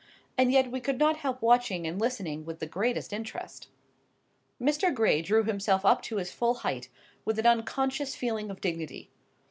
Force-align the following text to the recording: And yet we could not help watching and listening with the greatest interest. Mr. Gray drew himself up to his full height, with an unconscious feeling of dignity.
And 0.35 0.51
yet 0.51 0.71
we 0.71 0.79
could 0.81 0.97
not 0.97 1.17
help 1.17 1.43
watching 1.43 1.85
and 1.85 2.01
listening 2.01 2.43
with 2.43 2.57
the 2.57 2.65
greatest 2.65 3.13
interest. 3.13 3.67
Mr. 4.59 4.91
Gray 4.91 5.21
drew 5.21 5.43
himself 5.43 5.85
up 5.85 6.01
to 6.01 6.15
his 6.17 6.31
full 6.31 6.55
height, 6.55 6.89
with 7.23 7.37
an 7.37 7.45
unconscious 7.45 8.15
feeling 8.15 8.49
of 8.49 8.61
dignity. 8.61 9.11